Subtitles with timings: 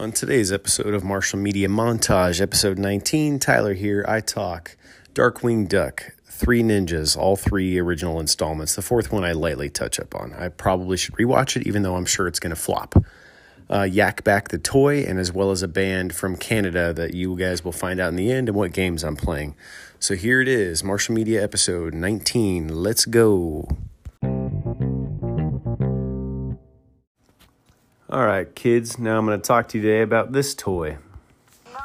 [0.00, 4.74] On today's episode of Marshall Media Montage, episode 19, Tyler here, I talk
[5.12, 8.74] Darkwing Duck, Three Ninjas, all three original installments.
[8.74, 10.32] The fourth one I lightly touch up on.
[10.32, 12.94] I probably should rewatch it, even though I'm sure it's going to flop.
[13.68, 17.36] Uh, Yak Bak the Toy, and as well as a band from Canada that you
[17.36, 19.54] guys will find out in the end and what games I'm playing.
[19.98, 22.68] So here it is Marshall Media episode 19.
[22.68, 23.68] Let's go.
[28.12, 30.90] All right, kids, now I'm going to talk to you today about this toy.
[30.90, 31.78] Can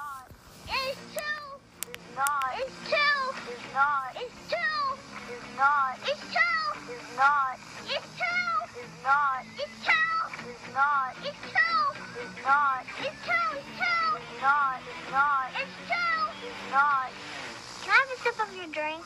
[17.87, 19.05] I have a sip of your drink?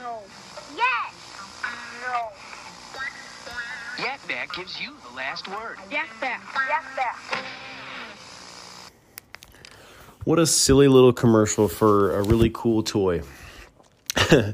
[0.00, 0.22] No.
[0.76, 1.14] Yes.
[2.06, 2.53] No.
[3.98, 5.76] Yak Bak gives you the last word.
[5.90, 6.42] Yak back.
[6.68, 7.44] Yak back.
[10.24, 13.22] What a silly little commercial for a really cool toy.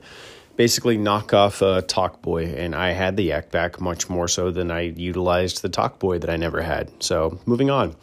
[0.56, 4.50] Basically, knock off a Talk Boy, and I had the Yak Bak much more so
[4.50, 7.02] than I utilized the Talk Boy that I never had.
[7.02, 7.96] So, moving on.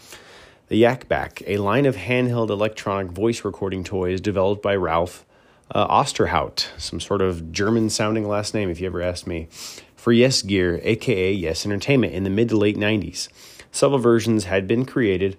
[0.70, 5.24] The Yak Bak, a line of handheld electronic voice recording toys developed by Ralph
[5.70, 9.50] uh, Osterhout, some sort of German sounding last name, if you ever asked me,
[9.98, 13.28] for Yes Gear, aka Yes Entertainment, in the mid to late 90s.
[13.72, 15.36] Several versions had been created.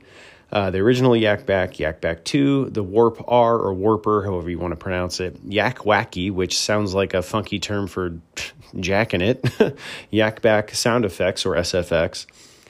[0.51, 4.59] Uh, the original Yak Bak, Yak Bak 2, the Warp R or Warper, however you
[4.59, 8.19] want to pronounce it, Yak Wacky, which sounds like a funky term for
[8.81, 9.45] jacking it,
[10.11, 12.27] Yak Bak Sound Effects or SFX,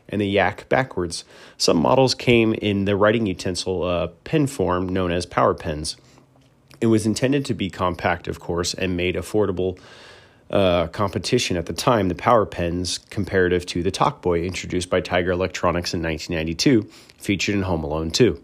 [0.09, 1.25] and the Yak backwards.
[1.56, 5.97] Some models came in the writing utensil uh, pen form known as power pens.
[6.81, 9.78] It was intended to be compact, of course, and made affordable
[10.50, 15.30] uh, competition at the time, the Power Pens, comparative to the Talkboy, introduced by Tiger
[15.30, 18.42] Electronics in 1992, featured in Home Alone 2.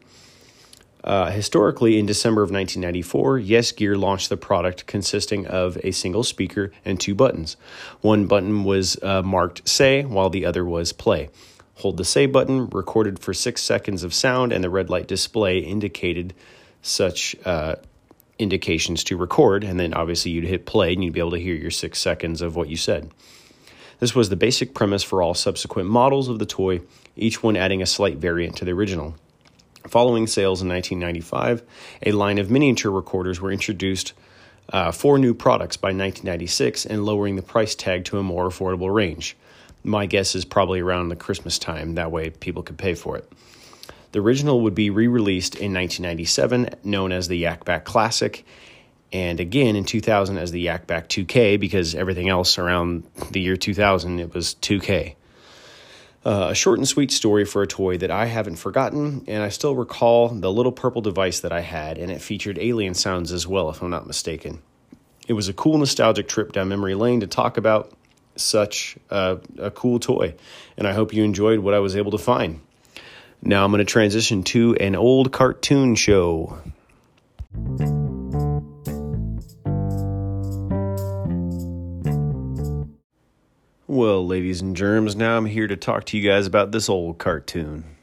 [1.03, 6.25] Uh, historically, in December of 1994, Yes Gear launched the product consisting of a single
[6.25, 7.59] speaker and two buttons.
[8.01, 11.29] One button was uh, marked Say, while the other was Play.
[11.77, 15.59] Hold the Say button, recorded for six seconds of sound, and the red light display
[15.59, 16.33] indicated
[16.81, 17.77] such uh,
[18.39, 21.55] indications to record, and then obviously you'd hit play and you'd be able to hear
[21.55, 23.11] your six seconds of what you said.
[24.01, 26.81] This was the basic premise for all subsequent models of the toy,
[27.17, 29.15] each one adding a slight variant to the original.
[29.87, 31.63] Following sales in 1995,
[32.07, 34.15] a line of miniature recorders were introduced
[34.71, 38.93] uh, four new products by 1996 and lowering the price tag to a more affordable
[38.93, 39.37] range.
[39.83, 43.31] My guess is probably around the Christmas time, that way people could pay for it.
[44.15, 48.47] The original would be re released in 1997, known as the Yak Bak Classic,
[49.13, 53.03] and again in 2000 as the Yak Bak 2K, because everything else around
[53.33, 55.17] the year 2000 it was 2K.
[56.25, 59.49] Uh, a short and sweet story for a toy that I haven't forgotten, and I
[59.49, 63.49] still recall the little purple device that I had, and it featured alien sounds as
[63.49, 64.63] well, if I'm not mistaken.
[65.27, 67.91] It was a cool nostalgic trip down memory lane to talk about
[68.37, 70.37] such uh, a cool toy,
[70.79, 72.61] and I hope you enjoyed what I was able to find.
[73.47, 76.59] Now I'm going to transition to an old cartoon show.
[83.87, 87.19] Well, ladies and germs, now I'm here to talk to you guys about this old
[87.19, 87.94] cartoon.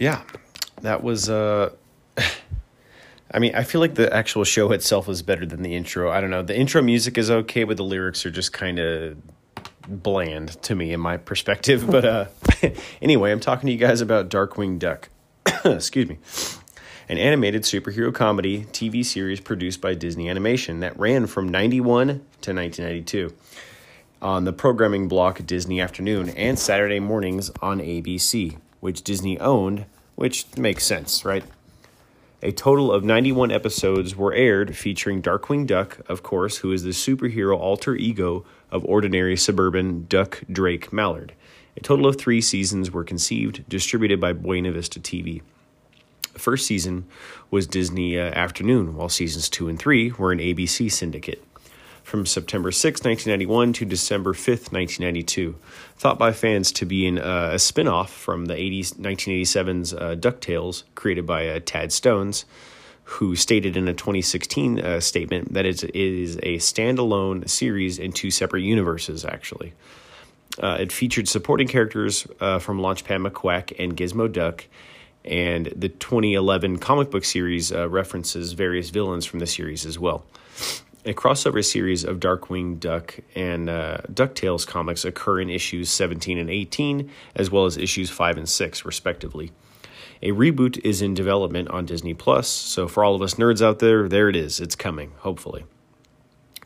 [0.00, 0.22] Yeah,
[0.80, 1.28] that was.
[1.28, 1.74] Uh,
[3.32, 6.10] I mean, I feel like the actual show itself is better than the intro.
[6.10, 6.42] I don't know.
[6.42, 9.18] The intro music is okay, but the lyrics are just kind of
[9.86, 11.86] bland to me in my perspective.
[11.86, 12.24] But uh,
[13.02, 15.10] anyway, I'm talking to you guys about Darkwing Duck.
[15.66, 16.18] Excuse me.
[17.10, 22.54] An animated superhero comedy TV series produced by Disney Animation that ran from 91 to
[22.54, 23.34] 1992
[24.22, 29.86] on the programming block Disney Afternoon and Saturday mornings on ABC, which Disney owned
[30.20, 31.42] which makes sense, right?
[32.42, 36.90] A total of 91 episodes were aired featuring Darkwing Duck, of course, who is the
[36.90, 41.32] superhero alter ego of ordinary suburban Duck Drake Mallard.
[41.74, 45.40] A total of three seasons were conceived, distributed by Buena Vista TV.
[46.34, 47.06] The first season
[47.50, 51.42] was Disney uh, Afternoon, while seasons two and three were an ABC syndicate.
[52.02, 55.54] From September 6, 1991 to December 5, 1992.
[55.96, 60.16] Thought by fans to be in, uh, a spin off from the 80s, 1987's uh,
[60.18, 62.46] DuckTales, created by uh, Tad Stones,
[63.04, 68.30] who stated in a 2016 uh, statement that it is a standalone series in two
[68.30, 69.72] separate universes, actually.
[70.58, 74.66] Uh, it featured supporting characters uh, from Launchpad McQuack and Gizmo Duck,
[75.24, 80.24] and the 2011 comic book series references various villains from the series as well.
[81.06, 86.50] A crossover series of Darkwing Duck and uh, DuckTales comics occur in issues 17 and
[86.50, 89.50] 18, as well as issues 5 and 6, respectively.
[90.22, 93.78] A reboot is in development on Disney Plus, so for all of us nerds out
[93.78, 94.60] there, there it is.
[94.60, 95.64] It's coming, hopefully.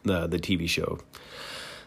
[0.03, 0.99] The, the TV show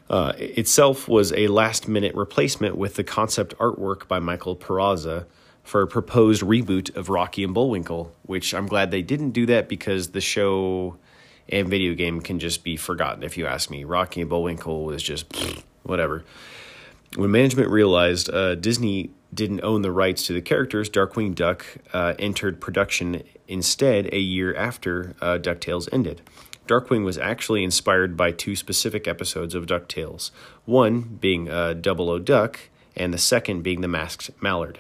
[0.10, 5.26] uh, itself was a last minute replacement with the concept artwork by Michael Peraza
[5.64, 9.68] for a proposed reboot of Rocky and Bullwinkle, which I'm glad they didn't do that
[9.68, 10.98] because the show
[11.50, 13.84] and video game can just be forgotten if you ask me.
[13.84, 15.26] Rocky and Bullwinkle was just
[15.84, 16.24] whatever.
[17.16, 22.14] When management realized uh, Disney didn't own the rights to the characters, Darkwing Duck uh,
[22.20, 26.22] entered production instead a year after uh, DuckTales ended.
[26.68, 30.32] Darkwing was actually inspired by two specific episodes of DuckTales,
[30.66, 32.60] one being uh, Double O Duck,
[32.96, 34.80] and the second being The Masked Mallard.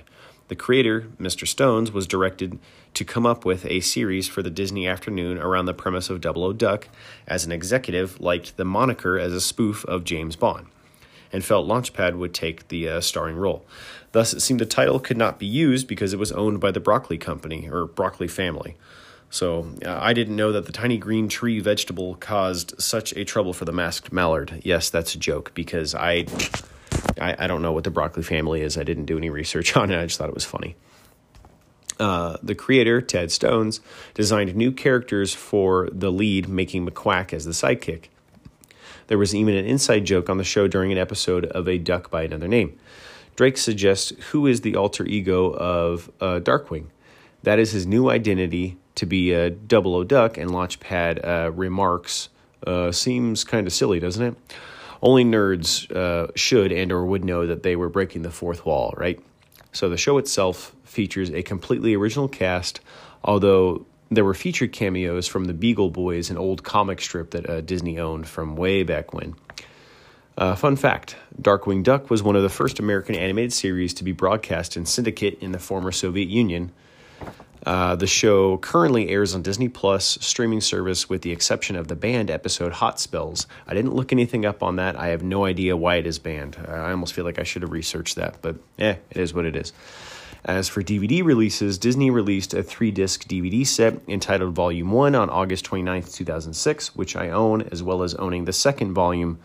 [0.50, 1.48] The creator, Mr.
[1.48, 2.60] Stones, was directed
[2.98, 6.44] to come up with a series for the Disney afternoon around the premise of Double
[6.44, 6.88] O Duck,
[7.28, 10.66] as an executive liked the moniker as a spoof of James Bond,
[11.32, 13.64] and felt Launchpad would take the uh, starring role.
[14.14, 16.80] Thus, it seemed the title could not be used because it was owned by the
[16.80, 18.76] Broccoli Company, or Broccoli family.
[19.30, 23.54] So uh, I didn't know that the tiny green tree vegetable caused such a trouble
[23.54, 24.60] for the masked mallard.
[24.64, 26.26] Yes, that's a joke because I,
[27.22, 28.76] I, I don't know what the broccoli family is.
[28.76, 30.02] I didn't do any research on it.
[30.02, 30.76] I just thought it was funny.
[32.00, 33.82] Uh, the creator, Ted Stones,
[34.14, 38.06] designed new characters for the lead, making McQuack as the sidekick.
[39.08, 42.12] There was even an inside joke on the show during an episode of A Duck
[42.12, 42.78] by Another Name.
[43.36, 46.88] Drake suggests who is the alter ego of uh, Darkwing.
[47.44, 52.30] That is his new identity to be a double O duck, and Launchpad uh, remarks,
[52.66, 54.36] uh, seems kind of silly, doesn't it?
[55.02, 58.94] Only nerds uh, should and or would know that they were breaking the fourth wall,
[58.98, 59.20] right?
[59.72, 62.80] So the show itself features a completely original cast,
[63.24, 67.62] although there were featured cameos from the Beagle Boys, an old comic strip that uh,
[67.62, 69.36] Disney owned from way back when.
[70.38, 74.12] Uh, fun fact Darkwing Duck was one of the first American animated series to be
[74.12, 76.72] broadcast in syndicate in the former Soviet Union.
[77.68, 81.98] Uh, the show currently airs on Disney Plus streaming service with the exception of the
[81.98, 83.46] banned episode Hot Spells.
[83.68, 84.96] I didn't look anything up on that.
[84.96, 86.56] I have no idea why it is banned.
[86.66, 89.58] I almost feel like I should have researched that, but eh, it is what it
[89.58, 89.74] is.
[90.46, 95.30] As for DVD releases, Disney released a three disc DVD set entitled Volume 1 on
[95.30, 99.40] August 29th, 2006, which I own, as well as owning the second volume,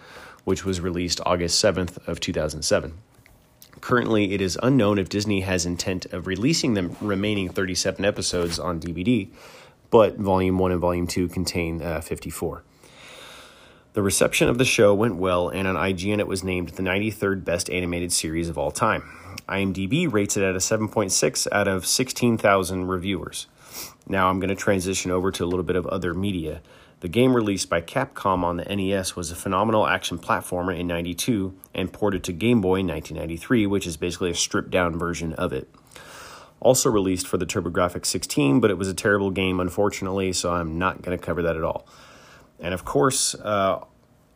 [0.45, 2.93] which was released August 7th of 2007.
[3.83, 8.79] Currently, it is unknown if Disney has intent of releasing the remaining 37 episodes on
[8.79, 9.29] DVD,
[9.91, 12.63] but Volume 1 and Volume 2 contain uh, 54.
[13.95, 17.45] The reception of the show went well, and on IGN it was named the 93rd
[17.45, 19.03] best animated series of all time.
[19.49, 23.49] IMDb rates it at a 7.6 out of 16,000 reviewers.
[24.07, 26.63] Now I'm going to transition over to a little bit of other media.
[27.03, 31.53] The game released by Capcom on the NES was a phenomenal action platformer in 92
[31.75, 35.53] and ported to Game Boy in 1993, which is basically a stripped down version of
[35.53, 35.69] it.
[36.61, 40.79] Also released for the TurboGrafx 16, but it was a terrible game, unfortunately, so I'm
[40.79, 41.89] not going to cover that at all.
[42.61, 43.85] And of course, uh,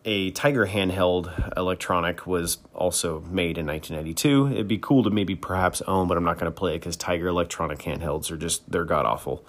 [0.04, 4.48] a Tiger handheld electronic was also made in 1992.
[4.50, 6.96] It'd be cool to maybe perhaps own, but I'm not going to play it because
[6.96, 9.46] Tiger electronic handhelds are just, they're god awful.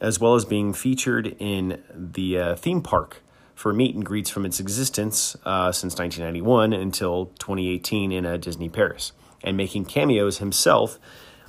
[0.00, 3.22] As well as being featured in the uh, theme park
[3.56, 8.68] for meet and greets from its existence uh, since 1991 until 2018 in uh, Disney
[8.68, 9.12] Paris,
[9.42, 10.98] and making cameos himself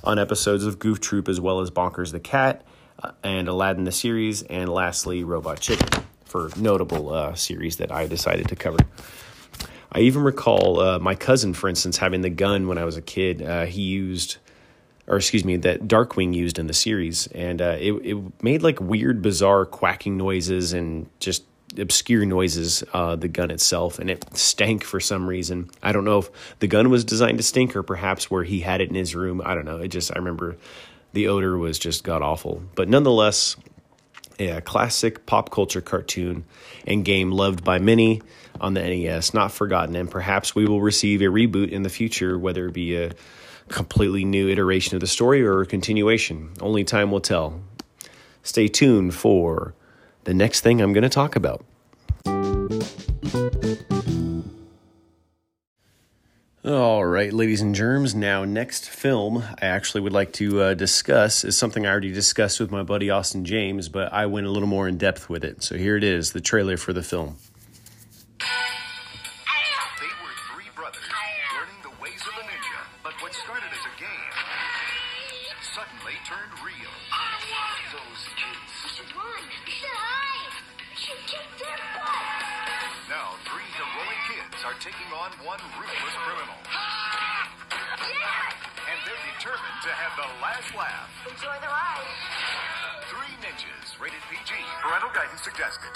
[0.02, 2.64] on episodes of Goof Troop as well as Bonkers the Cat
[3.02, 8.06] uh, and Aladdin the series, and lastly, Robot Chicken for notable uh, series that I
[8.06, 8.78] decided to cover.
[9.92, 13.02] I even recall uh, my cousin, for instance, having the gun when I was a
[13.02, 13.40] kid.
[13.68, 14.38] He used,
[15.08, 18.78] or excuse me, that Darkwing used in the series, and uh, it it made like
[18.80, 21.44] weird, bizarre quacking noises and just
[21.78, 22.84] obscure noises.
[22.92, 25.70] Uh, the gun itself, and it stank for some reason.
[25.82, 28.82] I don't know if the gun was designed to stink, or perhaps where he had
[28.82, 29.40] it in his room.
[29.44, 29.78] I don't know.
[29.78, 30.58] It just I remember
[31.14, 32.62] the odor was just god awful.
[32.74, 33.56] But nonetheless,
[34.38, 36.44] a classic pop culture cartoon
[36.86, 38.20] and game loved by many
[38.60, 42.38] on the NES, not forgotten, and perhaps we will receive a reboot in the future,
[42.38, 43.12] whether it be a
[43.68, 46.50] completely new iteration of the story or a continuation.
[46.60, 47.60] Only time will tell.
[48.42, 49.74] Stay tuned for
[50.24, 51.64] the next thing I'm going to talk about.
[56.64, 58.14] All right, ladies and germs.
[58.14, 62.60] Now, next film I actually would like to uh, discuss is something I already discussed
[62.60, 65.62] with my buddy Austin James, but I went a little more in depth with it.
[65.62, 67.36] So here it is the trailer for the film.
[83.08, 86.56] Now, three heroic kids are taking on one ruthless criminal.
[88.88, 91.12] And they're determined to have the last laugh.
[91.28, 92.08] Enjoy the ride.
[93.12, 94.56] Three ninjas, rated PG.
[94.80, 95.92] Parental guidance suggested.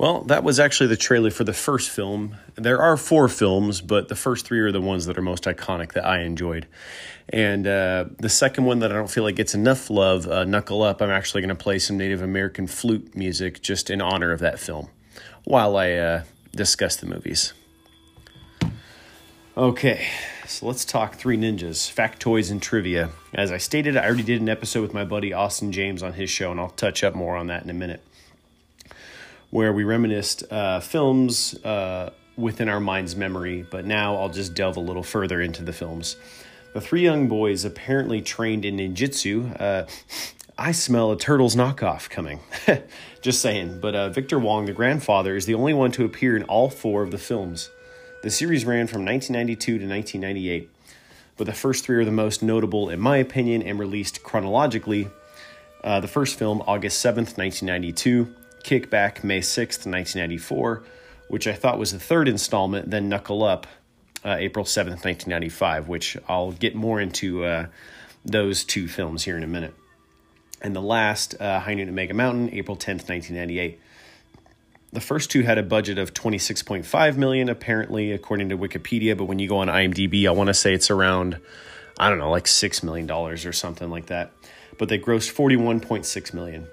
[0.00, 2.34] Well, that was actually the trailer for the first film.
[2.54, 5.92] There are four films, but the first three are the ones that are most iconic
[5.92, 6.66] that I enjoyed.
[7.28, 10.82] And uh, the second one that I don't feel like gets enough love, uh, Knuckle
[10.82, 14.40] Up, I'm actually going to play some Native American flute music just in honor of
[14.40, 14.88] that film
[15.44, 17.52] while I uh, discuss the movies.
[19.54, 20.06] Okay,
[20.46, 23.10] so let's talk Three Ninjas, factoids and trivia.
[23.34, 26.30] As I stated, I already did an episode with my buddy Austin James on his
[26.30, 28.02] show, and I'll touch up more on that in a minute
[29.50, 34.76] where we reminisced uh, films uh, within our mind's memory, but now I'll just delve
[34.76, 36.16] a little further into the films.
[36.72, 39.60] The three young boys apparently trained in ninjutsu.
[39.60, 39.86] Uh,
[40.56, 42.40] I smell a Turtles knockoff coming.
[43.22, 43.80] just saying.
[43.80, 47.02] But uh, Victor Wong, the grandfather, is the only one to appear in all four
[47.02, 47.70] of the films.
[48.22, 50.70] The series ran from 1992 to 1998,
[51.38, 55.08] but the first three are the most notable, in my opinion, and released chronologically.
[55.82, 58.34] Uh, the first film, August 7th, 1992.
[58.64, 60.82] Kickback, May 6th, 1994,
[61.28, 63.66] which I thought was the third installment, then Knuckle Up,
[64.24, 67.66] uh, April 7th, 1995, which I'll get more into uh,
[68.24, 69.74] those two films here in a minute.
[70.60, 73.80] And the last, uh, High Noon at Mega Mountain, April 10th, 1998.
[74.92, 79.38] The first two had a budget of 26.5 million apparently according to Wikipedia, but when
[79.38, 81.40] you go on IMDb, I want to say it's around
[82.00, 84.32] I don't know, like 6 million dollars or something like that.
[84.78, 86.66] But they grossed 41.6 million.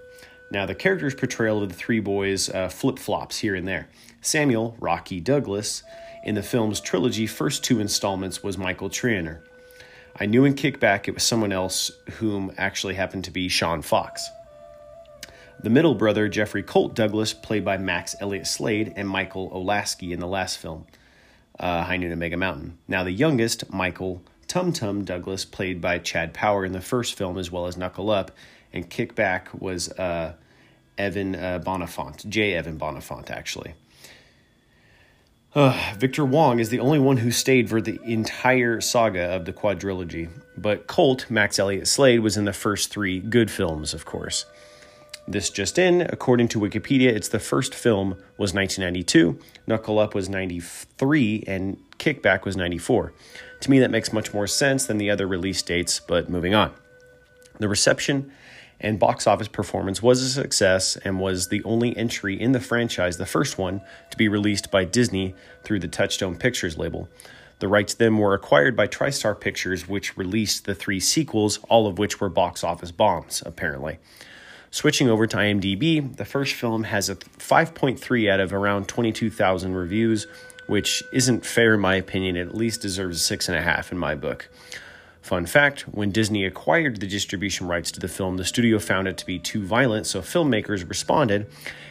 [0.50, 3.90] Now, the character's portrayal of the three boys uh, flip flops here and there.
[4.22, 5.84] Samuel, Rocky Douglas,
[6.24, 9.40] in the film's trilogy first two installments was Michael Treanor.
[10.20, 14.30] I knew in Kickback it was someone else whom actually happened to be Sean Fox.
[15.62, 20.20] The middle brother, Jeffrey Colt Douglas, played by Max Elliott Slade and Michael O'Laskey in
[20.20, 20.86] the last film,
[21.60, 22.78] uh, High Noon at Mega Mountain.
[22.88, 27.38] Now, the youngest, Michael Tum Tum Douglas, played by Chad Power in the first film
[27.38, 28.32] as well as Knuckle Up,
[28.74, 30.34] and Kickback was uh,
[30.98, 32.54] Evan uh, Bonifant, J.
[32.54, 33.74] Evan Bonifant, actually.
[35.56, 39.54] Uh, Victor Wong is the only one who stayed for the entire saga of the
[39.54, 44.46] quadrilogy, but Colt, Max Elliott Slade, was in the first three good films, of course.
[45.28, 50.30] This just in, according to Wikipedia, it's the first film was 1992, Knuckle Up was
[50.30, 53.14] 93, and Kickback was 94.
[53.62, 56.72] To me, that makes much more sense than the other release dates, but moving on.
[57.60, 58.32] The reception
[58.80, 63.18] and box office performance was a success and was the only entry in the franchise,
[63.18, 63.82] the first one,
[64.12, 67.10] to be released by Disney through the Touchstone Pictures label.
[67.60, 71.98] The rights then were acquired by TriStar Pictures, which released the three sequels, all of
[71.98, 73.98] which were box office bombs, apparently.
[74.70, 80.28] Switching over to IMDb, the first film has a 5.3 out of around 22,000 reviews,
[80.68, 82.36] which isn't fair in my opinion.
[82.36, 84.50] It at least deserves a 6.5 in my book.
[85.28, 89.18] Fun fact when Disney acquired the distribution rights to the film, the studio found it
[89.18, 91.48] to be too violent, so filmmakers responded,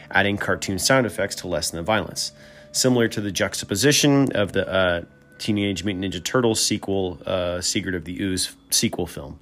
[0.09, 2.31] adding cartoon sound effects to lessen the violence.
[2.71, 5.01] Similar to the juxtaposition of the uh,
[5.37, 9.37] Teenage Mutant Ninja Turtles sequel, uh, Secret of the Ooze sequel film.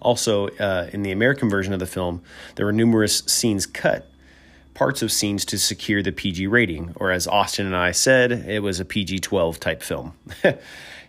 [0.00, 2.22] Also, uh, in the American version of the film,
[2.54, 4.08] there were numerous scenes cut,
[4.74, 8.62] parts of scenes to secure the PG rating, or as Austin and I said, it
[8.62, 10.14] was a PG 12 type film.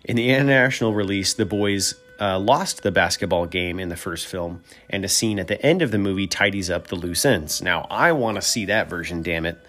[0.06, 4.62] in the international release, the boys uh, lost the basketball game in the first film,
[4.90, 7.62] and a scene at the end of the movie tidies up the loose ends.
[7.62, 9.60] Now, I want to see that version, damn it.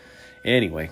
[0.45, 0.91] Anyway,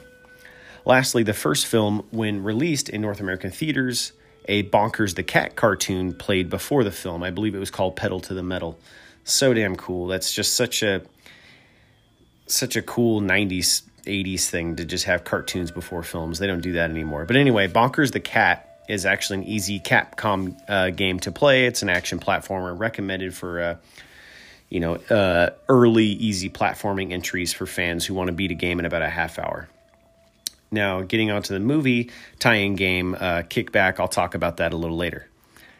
[0.86, 4.12] lastly, the first film, when released in North American theaters,
[4.46, 7.22] a Bonkers the Cat cartoon played before the film.
[7.22, 8.78] I believe it was called Pedal to the Metal.
[9.24, 10.06] So damn cool.
[10.06, 11.02] That's just such a
[12.46, 16.38] such a cool 90s 80s thing to just have cartoons before films.
[16.38, 17.24] They don't do that anymore.
[17.24, 21.66] But anyway, Bonkers the Cat is actually an easy Capcom uh, game to play.
[21.66, 23.76] It's an action platformer recommended for uh,
[24.68, 28.78] you know uh, early easy platforming entries for fans who want to beat a game
[28.78, 29.68] in about a half hour.
[30.70, 32.10] Now, getting onto the movie
[32.40, 35.28] tie-in game uh, Kickback, I'll talk about that a little later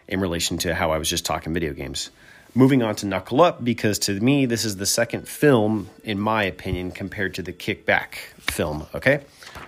[0.06, 2.11] in relation to how I was just talking video games.
[2.54, 6.44] Moving on to Knuckle Up, because to me, this is the second film, in my
[6.44, 8.87] opinion, compared to the Kickback film.
[8.94, 9.20] Okay?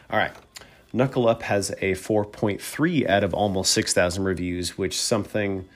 [0.09, 0.31] All right.
[0.97, 5.69] Knuckle Up has a 4.3 out of almost 6,000 reviews, which something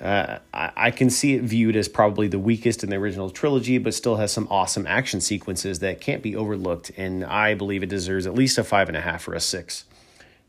[0.00, 3.78] uh, I, I can see it viewed as probably the weakest in the original trilogy,
[3.78, 6.90] but still has some awesome action sequences that can't be overlooked.
[6.96, 9.84] And I believe it deserves at least a five and a half or a six.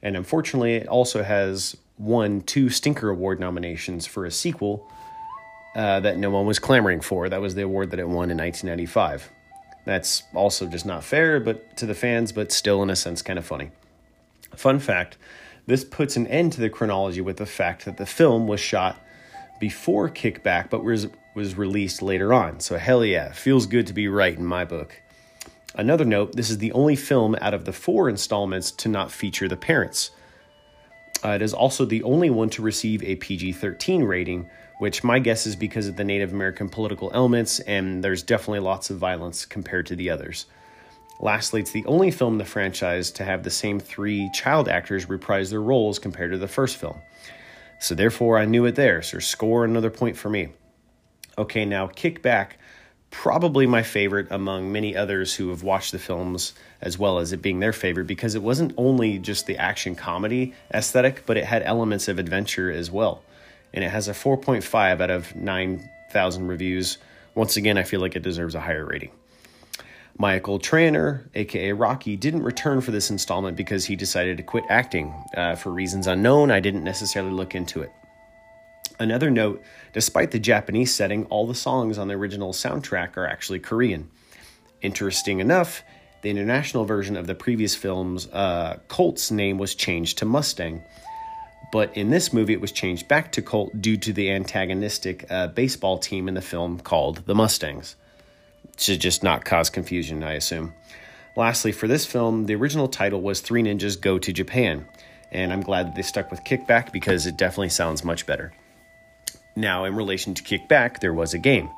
[0.02, 4.90] And unfortunately, it also has won two Stinker Award nominations for a sequel
[5.76, 7.28] uh, that no one was clamoring for.
[7.30, 9.30] That was the award that it won in 1995.
[9.86, 13.40] That's also just not fair, but to the fans, but still in a sense kind
[13.40, 13.72] of funny.
[14.56, 15.18] Fun fact:
[15.66, 19.00] this puts an end to the chronology with the fact that the film was shot
[19.60, 22.60] before Kickback, but was was released later on.
[22.60, 25.02] So hell yeah, feels good to be right in my book.
[25.76, 29.48] Another note: this is the only film out of the four installments to not feature
[29.48, 30.12] the parents.
[31.24, 35.20] Uh, it is also the only one to receive a PG 13 rating, which my
[35.20, 39.46] guess is because of the Native American political elements, and there's definitely lots of violence
[39.46, 40.46] compared to the others.
[41.20, 45.10] Lastly, it's the only film in the franchise to have the same three child actors
[45.10, 46.98] reprise their roles compared to the first film.
[47.80, 50.50] So therefore, I knew it there, so score another point for me.
[51.38, 52.52] Okay, now Kickback,
[53.12, 57.42] probably my favorite among many others who have watched the films as well as it
[57.42, 61.64] being their favorite because it wasn't only just the action comedy aesthetic, but it had
[61.64, 63.22] elements of adventure as well.
[63.74, 66.98] And it has a 4.5 out of 9,000 reviews.
[67.36, 69.12] Once again, I feel like it deserves a higher rating.
[70.18, 75.14] Michael Tranter, aka Rocky, didn't return for this installment because he decided to quit acting.
[75.36, 77.92] Uh, for reasons unknown, I didn't necessarily look into it.
[79.00, 79.64] Another note
[79.94, 84.10] despite the Japanese setting, all the songs on the original soundtrack are actually Korean.
[84.82, 85.84] Interesting enough,
[86.22, 90.84] the international version of the previous film's uh, Colt's name was changed to Mustang.
[91.72, 95.48] But in this movie, it was changed back to Colt due to the antagonistic uh,
[95.48, 97.96] baseball team in the film called the Mustangs.
[98.78, 100.74] To just not cause confusion, I assume.
[101.36, 104.88] Lastly, for this film, the original title was Three Ninjas Go to Japan,
[105.32, 108.52] and I'm glad that they stuck with Kickback because it definitely sounds much better.
[109.60, 111.70] Now, in relation to Kickback, there was a game,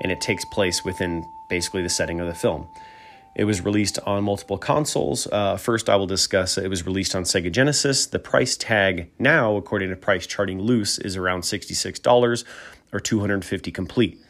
[0.00, 2.68] and it takes place within basically the setting of the film.
[3.34, 5.26] It was released on multiple consoles.
[5.26, 8.06] Uh, first, I will discuss it was released on Sega Genesis.
[8.06, 12.44] The price tag now, according to Price Charting Loose, is around $66
[12.92, 14.20] or 250 complete.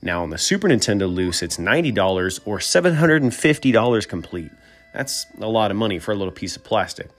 [0.00, 4.52] Now, on the Super Nintendo Loose, it's $90 or $750 complete.
[4.92, 7.10] That's a lot of money for a little piece of plastic.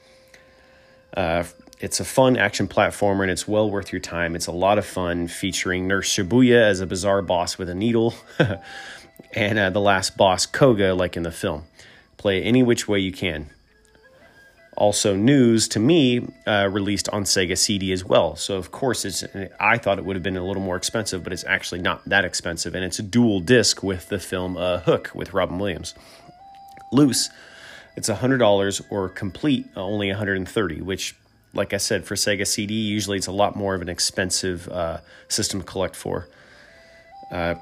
[1.14, 1.44] Uh,
[1.86, 4.36] it's a fun action platformer and it's well worth your time.
[4.36, 8.16] It's a lot of fun featuring Nurse Shibuya as a bizarre boss with a needle
[9.36, 11.66] and uh, the last boss, Koga, like in the film.
[12.18, 13.52] Play any which way you can.
[14.76, 18.36] Also, news to me uh, released on Sega CD as well.
[18.36, 19.24] So, of course, it's.
[19.60, 22.26] I thought it would have been a little more expensive, but it's actually not that
[22.26, 25.94] expensive, and it's a dual disc with the film uh, Hook with Robin Williams.
[26.92, 27.30] Loose,
[27.96, 31.16] it's hundred dollars, or complete only 130, which,
[31.56, 35.00] like I said, for Sega CD, usually it's a lot more of an expensive uh,
[35.28, 36.28] system to collect for.
[37.32, 37.56] Uh,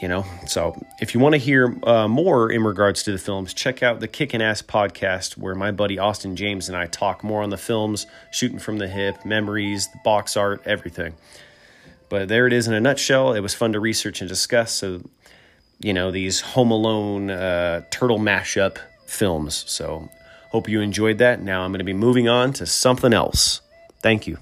[0.00, 3.54] you know so if you want to hear uh, more in regards to the films
[3.54, 7.40] check out the kickin' ass podcast where my buddy austin james and i talk more
[7.40, 11.14] on the films shooting from the hip memories the box art everything.
[12.12, 13.32] But there it is in a nutshell.
[13.32, 15.00] It was fun to research and discuss so
[15.80, 19.64] you know these home alone uh, turtle mashup films.
[19.66, 20.10] So
[20.52, 23.60] hope you enjoyed that now i'm going to be moving on to something else
[24.02, 24.38] thank you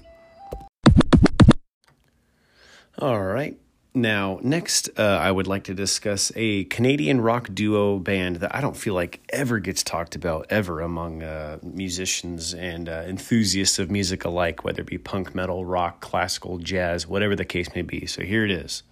[2.99, 3.57] all right
[3.93, 8.61] now, next, uh, I would like to discuss a Canadian rock duo band that I
[8.61, 13.91] don't feel like ever gets talked about ever among uh, musicians and uh, enthusiasts of
[13.91, 18.05] music alike, whether it be punk, metal, rock, classical, jazz, whatever the case may be.
[18.05, 18.83] So here it is.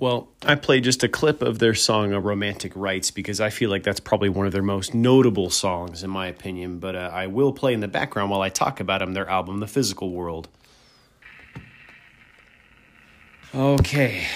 [0.00, 3.68] Well, I played just a clip of their song "A Romantic Rights" because I feel
[3.68, 6.78] like that's probably one of their most notable songs, in my opinion.
[6.78, 9.12] But uh, I will play in the background while I talk about them.
[9.12, 10.48] Their album, "The Physical World."
[13.54, 14.26] Okay.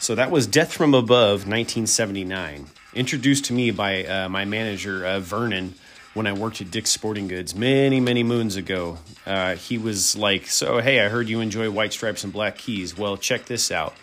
[0.00, 2.66] So that was Death from Above, 1979.
[2.94, 5.74] Introduced to me by uh, my manager, uh, Vernon,
[6.14, 8.98] when I worked at Dick's Sporting Goods many, many moons ago.
[9.26, 12.96] Uh, he was like, So, hey, I heard you enjoy White Stripes and Black Keys.
[12.96, 13.94] Well, check this out.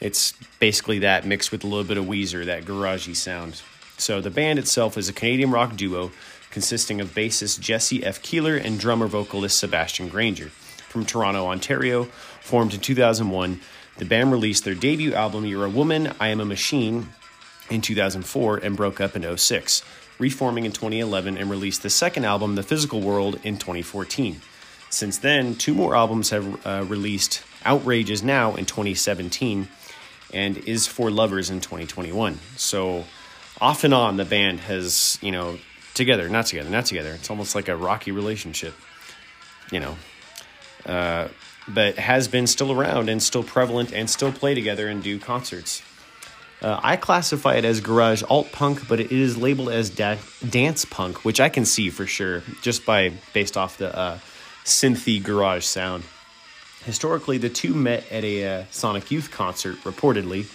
[0.00, 3.62] It's basically that mixed with a little bit of Weezer, that garagey sound.
[3.98, 6.10] So, the band itself is a Canadian rock duo
[6.50, 8.22] consisting of bassist Jesse F.
[8.22, 10.48] Keeler and drummer vocalist Sebastian Grainger.
[10.48, 12.04] From Toronto, Ontario,
[12.40, 13.60] formed in 2001,
[13.98, 17.10] the band released their debut album, You're a Woman, I Am a Machine,
[17.70, 19.82] in 2004 and broke up in 06,
[20.20, 24.40] reforming in 2011 and released the second album, The Physical World, in 2014.
[24.90, 29.68] Since then, two more albums have uh, released Outrage is Now in 2017
[30.32, 32.38] and Is for Lovers in 2021.
[32.56, 33.04] So,
[33.60, 35.58] off and on, the band has, you know,
[35.94, 37.12] together, not together, not together.
[37.14, 38.74] It's almost like a rocky relationship,
[39.72, 39.96] you know.
[40.86, 41.28] Uh,
[41.68, 45.82] but has been still around and still prevalent and still play together and do concerts.
[46.62, 50.84] Uh, I classify it as garage alt punk, but it is labeled as da- dance
[50.84, 54.18] punk, which I can see for sure just by based off the uh,
[54.64, 56.04] synthy garage sound.
[56.84, 60.46] Historically, the two met at a uh, Sonic Youth concert, reportedly,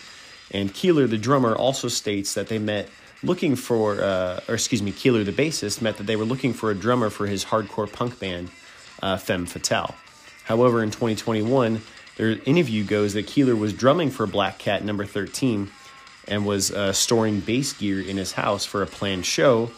[0.52, 2.90] and Keeler, the drummer, also states that they met
[3.24, 6.70] looking for, uh, or excuse me, Keeler, the bassist, met that they were looking for
[6.70, 8.50] a drummer for his hardcore punk band,
[9.02, 9.96] uh, Femme Fatale.
[10.44, 11.82] However, in 2021,
[12.18, 15.72] their interview goes that Keeler was drumming for Black Cat number 13
[16.28, 19.72] and was uh, storing bass gear in his house for a planned show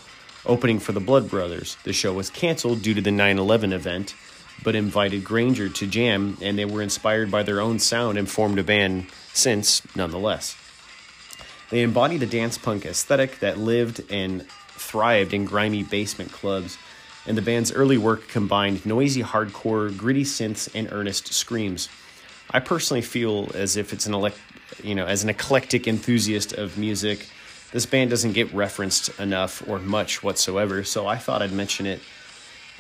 [0.46, 1.78] opening for the Blood Brothers.
[1.84, 4.16] The show was canceled due to the 9 11 event,
[4.64, 8.58] but invited Grainger to jam, and they were inspired by their own sound and formed
[8.58, 10.56] a band since, nonetheless.
[11.70, 16.78] They embodied a dance punk aesthetic that lived and thrived in grimy basement clubs,
[17.26, 21.90] and the band's early work combined noisy hardcore, gritty synths, and earnest screams.
[22.50, 24.40] I personally feel as if it's an elect,
[24.84, 27.27] you know, as an eclectic enthusiast of music,
[27.71, 30.84] this band doesn't get referenced enough or much whatsoever.
[30.84, 31.99] So I thought I'd mention it,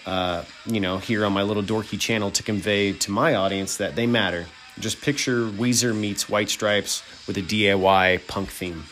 [0.05, 3.95] uh, you know, here on my little dorky channel to convey to my audience that
[3.95, 4.45] they matter.
[4.79, 8.85] Just picture Weezer meets White Stripes with a DIY punk theme.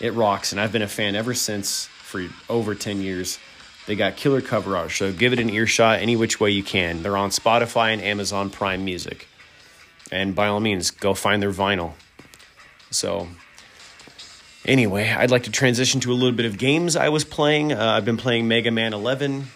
[0.00, 3.38] It rocks, and I've been a fan ever since for over 10 years.
[3.86, 7.02] They got killer cover art, so give it an earshot any which way you can.
[7.02, 9.26] They're on Spotify and Amazon Prime Music.
[10.10, 11.94] And by all means, go find their vinyl.
[12.90, 13.28] So,
[14.64, 17.72] anyway, I'd like to transition to a little bit of games I was playing.
[17.72, 19.46] Uh, I've been playing Mega Man 11,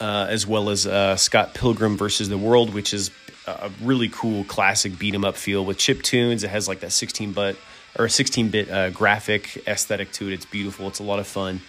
[0.00, 3.10] uh, as well as uh, Scott Pilgrim versus the World, which is
[3.46, 6.44] a really cool classic beat 'em up feel with chip tunes.
[6.44, 7.56] It has like that 16 bit
[7.98, 10.34] or 16 bit uh, graphic aesthetic to it.
[10.34, 10.86] It's beautiful.
[10.88, 11.60] It's a lot of fun.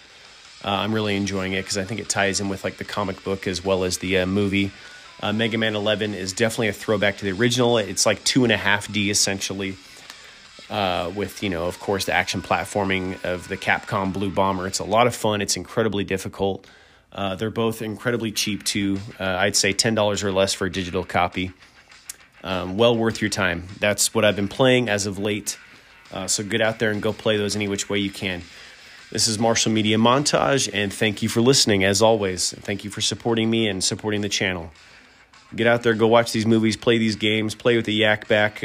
[0.64, 3.24] Uh, I'm really enjoying it because I think it ties in with like the comic
[3.24, 4.72] book as well as the uh, movie.
[5.34, 7.78] Mega Man 11 is definitely a throwback to the original.
[7.78, 9.78] It's like two and a half D essentially,
[10.70, 14.68] uh, with you know, of course, the action platforming of the Capcom Blue Bomber.
[14.68, 15.42] It's a lot of fun.
[15.42, 16.68] It's incredibly difficult.
[17.12, 19.00] Uh, they're both incredibly cheap too.
[19.20, 21.52] Uh, I'd say ten dollars or less for a digital copy.
[22.44, 23.68] Um, well worth your time.
[23.80, 25.58] That's what I've been playing as of late.
[26.12, 28.42] Uh, so get out there and go play those any which way you can.
[29.12, 32.52] This is Marshall Media Montage, and thank you for listening as always.
[32.52, 34.72] Thank you for supporting me and supporting the channel.
[35.56, 38.64] Get out there, go watch these movies, play these games, play with the Yak Bak.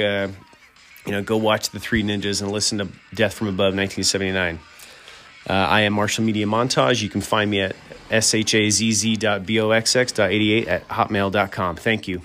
[1.09, 4.59] You know, go watch the Three Ninjas and listen to Death from Above 1979.
[5.49, 7.03] Uh, I am Marshall Media Montage.
[7.03, 7.75] You can find me at
[8.11, 11.77] shazz.boxx.88 at hotmail.com.
[11.77, 12.21] Thank you.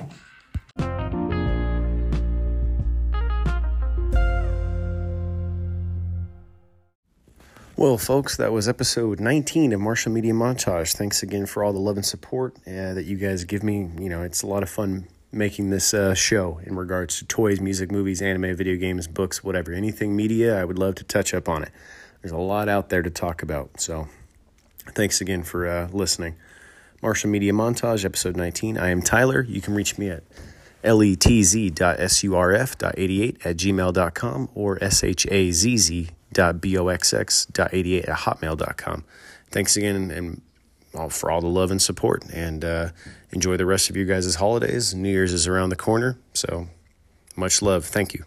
[7.77, 10.93] Well, folks, that was episode 19 of Marshall Media Montage.
[10.93, 13.89] Thanks again for all the love and support uh, that you guys give me.
[13.97, 17.59] You know, it's a lot of fun making this uh, show in regards to toys,
[17.59, 19.73] music, movies, anime, video games, books, whatever.
[19.73, 21.71] Anything media, I would love to touch up on it.
[22.21, 23.81] There's a lot out there to talk about.
[23.81, 24.07] So,
[24.95, 26.35] thanks again for uh, listening.
[27.01, 28.77] Marshall Media Montage, episode 19.
[28.77, 29.41] I am Tyler.
[29.41, 30.23] You can reach me at
[30.83, 39.03] letz.surf.88 at gmail.com or shazz boxx.88 at hotmail.com.
[39.51, 40.41] Thanks again and
[40.95, 42.23] all, for all the love and support.
[42.33, 42.89] And uh,
[43.31, 44.93] enjoy the rest of your guys' holidays.
[44.93, 46.17] New Year's is around the corner.
[46.33, 46.67] So
[47.35, 47.85] much love.
[47.85, 48.25] Thank you.